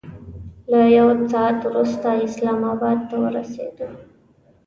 [0.71, 3.87] له یو ساعت وروسته اسلام اباد ته ورسېدو.